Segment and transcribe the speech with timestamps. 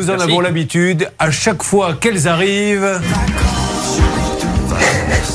[0.00, 1.10] Nous en avons l'habitude.
[1.18, 3.02] À chaque fois qu'elles arrivent.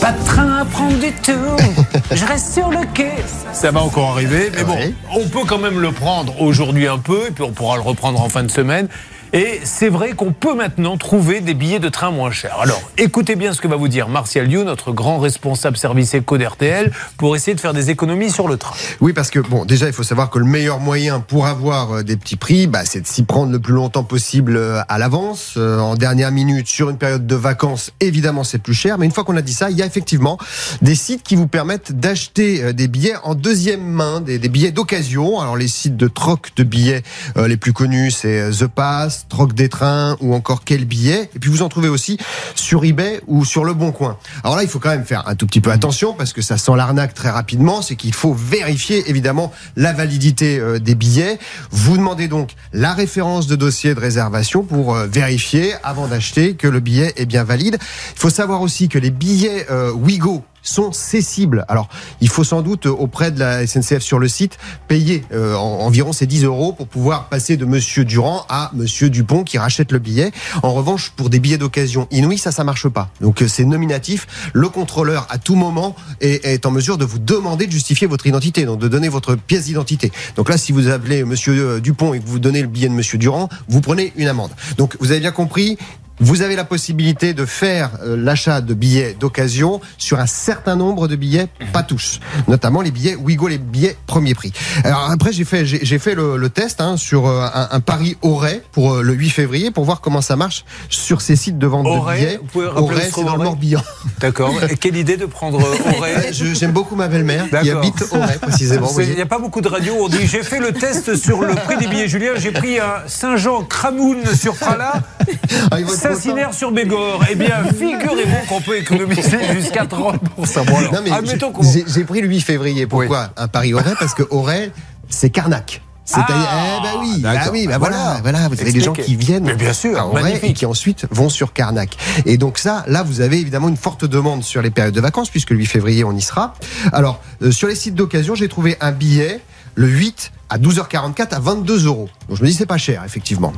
[0.00, 1.92] Pas de train à prendre du tout.
[2.14, 3.10] Je reste sur le quai.
[3.52, 4.94] Ça va encore arriver, mais bon, Oui.
[5.14, 8.22] on peut quand même le prendre aujourd'hui un peu, et puis on pourra le reprendre
[8.22, 8.88] en fin de semaine.
[9.34, 12.56] Et c'est vrai qu'on peut maintenant trouver des billets de train moins chers.
[12.60, 16.38] Alors, écoutez bien ce que va vous dire Martial Liu, notre grand responsable service éco
[16.38, 18.76] d'RTL, pour essayer de faire des économies sur le train.
[19.00, 22.02] Oui, parce que bon, déjà, il faut savoir que le meilleur moyen pour avoir euh,
[22.04, 25.54] des petits prix, bah, c'est de s'y prendre le plus longtemps possible euh, à l'avance,
[25.56, 27.90] euh, en dernière minute, sur une période de vacances.
[27.98, 30.38] Évidemment, c'est plus cher, mais une fois qu'on a dit ça, il y a effectivement
[30.80, 35.40] des sites qui vous permettent d'acheter des billets en deuxième main, des, billets d'occasion.
[35.40, 37.02] Alors, les sites de troc de billets
[37.36, 41.30] les plus connus, c'est The Pass, Troc des trains ou encore Quel billet.
[41.34, 42.18] Et puis, vous en trouvez aussi
[42.54, 44.16] sur eBay ou sur Le Bon Coin.
[44.42, 46.58] Alors là, il faut quand même faire un tout petit peu attention parce que ça
[46.58, 47.82] sent l'arnaque très rapidement.
[47.82, 51.38] C'est qu'il faut vérifier évidemment la validité euh, des billets.
[51.70, 56.68] Vous demandez donc la référence de dossier de réservation pour euh, vérifier avant d'acheter que
[56.68, 57.78] le billet est bien valide.
[57.80, 61.64] Il faut savoir aussi que les billets euh, Wigo sont cessibles.
[61.68, 61.88] Alors,
[62.20, 65.80] il faut sans doute euh, auprès de la SNCF sur le site payer euh, en-
[65.80, 69.92] environ ces 10 euros pour pouvoir passer de Monsieur Durand à Monsieur Dupont qui rachète
[69.92, 70.32] le billet.
[70.62, 73.10] En revanche, pour des billets d'occasion inouïs, ça, ça marche pas.
[73.20, 74.26] Donc, euh, c'est nominatif.
[74.52, 78.26] Le contrôleur, à tout moment, est, est en mesure de vous demander de justifier votre
[78.26, 80.10] identité, donc de donner votre pièce d'identité.
[80.36, 83.18] Donc là, si vous appelez Monsieur Dupont et que vous donnez le billet de Monsieur
[83.18, 84.50] Durand, vous prenez une amende.
[84.78, 85.76] Donc, vous avez bien compris.
[86.20, 91.08] Vous avez la possibilité de faire euh, l'achat de billets d'occasion sur un certain nombre
[91.08, 94.52] de billets, pas tous, notamment les billets Wigo, les billets premier prix.
[94.84, 97.80] Alors après, j'ai fait j'ai j'ai fait le, le test hein, sur euh, un, un
[97.80, 101.58] Paris Auray pour euh, le 8 février pour voir comment ça marche sur ces sites
[101.58, 102.36] de vente Auray, de billets.
[102.38, 103.82] vous pouvez Auray, c'est dans le Morbihan.
[104.20, 104.54] D'accord.
[104.80, 105.58] Quelle idée de prendre
[105.96, 108.90] Auray J'aime beaucoup ma belle-mère qui habite Auray précisément.
[109.00, 109.96] Il n'y a pas beaucoup de radios.
[109.98, 112.32] On dit j'ai fait le test sur le prix des billets Julien.
[112.36, 117.24] J'ai pris un Saint-Jean Cramoun sur Ah, ils Saint-Cynaire sur Bégor.
[117.30, 120.18] Eh bien, figurez-vous qu'on peut économiser jusqu'à 30%.
[120.66, 121.62] Bon, alors, Non, mais admettons qu'on.
[121.62, 122.86] j'ai- j'ai pris le 8 février.
[122.86, 123.30] Pourquoi?
[123.36, 124.70] Un Paris Auray Parce que Auray,
[125.08, 125.80] c'est Carnac.
[126.04, 128.18] C'est-à-dire, Ah, eh ben oui, bah oui, bah Voilà.
[128.22, 130.50] voilà, vous avez des gens qui viennent Mais bien sûr, magnifique.
[130.50, 131.96] et qui ensuite vont sur Carnac.
[132.26, 135.30] Et donc ça, là, vous avez évidemment une forte demande sur les périodes de vacances,
[135.30, 136.54] puisque le 8 février, on y sera.
[136.92, 139.40] Alors, euh, sur les sites d'occasion, j'ai trouvé un billet
[139.76, 142.08] le 8 à 12h44 à 22 euros.
[142.28, 143.52] Donc je me dis, c'est pas cher, effectivement.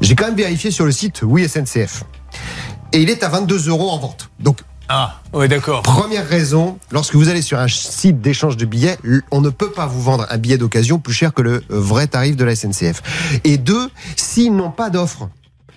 [0.00, 2.04] J'ai quand même vérifié sur le site Oui SNCF.
[2.92, 4.30] Et il est à 22 euros en vente.
[4.40, 4.58] Donc
[4.92, 5.82] Ah, oui, d'accord.
[5.82, 8.98] Première raison, lorsque vous allez sur un site d'échange de billets,
[9.30, 12.08] on ne peut pas vous vendre un billet d'occasion plus cher que le euh, vrai
[12.08, 13.00] tarif de la SNCF.
[13.44, 15.28] Et deux, s'ils n'ont pas d'offre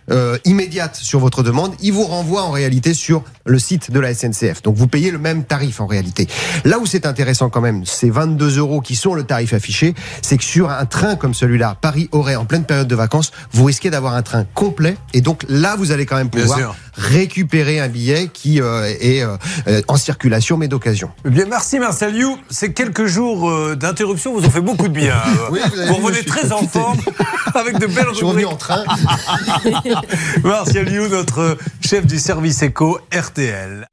[0.09, 4.15] euh, immédiate sur votre demande, ils vous renvoient en réalité sur le site de la
[4.15, 4.63] SNCF.
[4.63, 6.27] Donc vous payez le même tarif en réalité.
[6.65, 9.93] Là où c'est intéressant quand même, ces 22 euros qui sont le tarif affiché,
[10.23, 13.91] c'est que sur un train comme celui-là, Paris-Auray, en pleine période de vacances, vous risquez
[13.91, 14.97] d'avoir un train complet.
[15.13, 16.53] Et donc là, vous allez quand même Bien sûr.
[16.53, 21.11] pouvoir récupérer un billet qui euh, est euh, en circulation mais d'occasion.
[21.25, 22.37] Eh Bien, merci Marcel You.
[22.49, 25.15] Ces quelques jours euh, d'interruption vous ont fait beaucoup de bien.
[25.51, 26.99] Oui, vous vous revenez je très en forme
[27.53, 28.47] avec de belles Je rubriques.
[28.47, 28.83] en train.
[30.43, 33.87] Martial You, notre chef du service éco RTL.